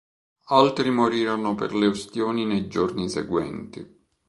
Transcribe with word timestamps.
Altri 0.47 0.89
morirono 0.89 1.53
per 1.53 1.75
le 1.75 1.85
ustioni 1.85 2.43
nei 2.43 2.67
giorni 2.67 3.07
seguenti. 3.07 4.07